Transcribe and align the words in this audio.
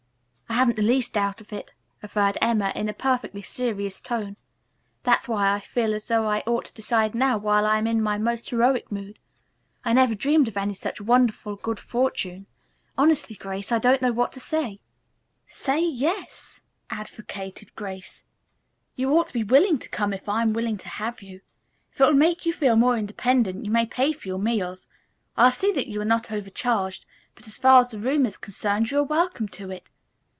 "I 0.47 0.63
haven't 0.63 0.75
the 0.75 0.81
least 0.91 1.13
doubt 1.13 1.41
of 1.41 1.51
it," 1.53 1.73
averred 2.03 2.37
Emma 2.39 2.71
in 2.75 2.87
a 2.87 2.93
perfectly 2.93 3.41
serious 3.41 3.99
tone. 3.99 4.35
"That's 5.01 5.27
why 5.27 5.49
I 5.55 5.59
feel 5.59 5.91
as 5.93 6.07
though 6.07 6.27
I 6.27 6.43
ought 6.45 6.65
to 6.65 6.73
decide 6.73 7.15
now 7.15 7.37
while 7.39 7.65
I 7.65 7.79
am 7.79 7.87
in 7.87 7.99
my 8.03 8.19
most 8.19 8.49
heroic 8.51 8.91
mood. 8.91 9.17
I 9.85 9.93
never 9.93 10.13
dreamed 10.13 10.47
of 10.49 10.57
any 10.57 10.73
such 10.75 10.99
wonderful 11.01 11.55
good 11.55 11.79
fortune. 11.79 12.45
Honestly, 12.95 13.35
Grace, 13.35 13.71
I 13.71 13.79
don't 13.79 14.01
know 14.03 14.11
what 14.11 14.31
to 14.33 14.39
say." 14.39 14.81
"Say 15.47 15.81
'yes,'" 15.83 16.61
advocated 16.91 17.73
Grace. 17.75 18.23
"You 18.95 19.17
ought 19.17 19.29
to 19.29 19.33
be 19.33 19.43
willing 19.43 19.79
to 19.79 19.89
come 19.89 20.13
if 20.13 20.29
I 20.29 20.41
am 20.43 20.53
willing 20.53 20.77
to 20.79 20.89
have 20.89 21.21
you. 21.23 21.41
If 21.91 22.01
it 22.01 22.05
will 22.05 22.13
make 22.13 22.45
you 22.45 22.53
feel 22.53 22.75
more 22.75 22.97
independent, 22.97 23.65
you 23.65 23.71
may 23.71 23.85
pay 23.87 24.11
for 24.11 24.27
your 24.27 24.37
meals. 24.37 24.87
I'll 25.37 25.49
see 25.49 25.71
that 25.71 25.87
you 25.87 25.99
are 26.01 26.05
not 26.05 26.29
overcharged, 26.31 27.07
but 27.33 27.47
as 27.47 27.57
far 27.57 27.79
as 27.79 27.89
the 27.89 27.99
room 27.99 28.27
is 28.27 28.37
concerned 28.37 28.91
you 28.91 28.99
are 28.99 29.03
welcome 29.03 29.47
to 29.47 29.71
it. 29.71 29.89